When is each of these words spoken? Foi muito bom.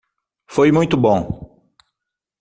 Foi 0.47 0.71
muito 0.71 0.97
bom. 0.97 1.19